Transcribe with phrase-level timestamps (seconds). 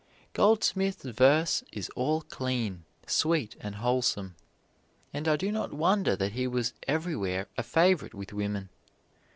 [0.33, 4.35] Goldsmith's verse is all clean, sweet and wholesome,
[5.13, 8.69] and I do not wonder that he was everywhere a favorite with women.